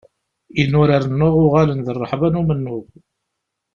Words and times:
Inurar-nneɣ 0.61 1.33
uɣalen 1.43 1.79
d 1.85 1.87
rreḥba 1.95 2.27
n 2.29 2.39
umennuɣ. 2.41 2.85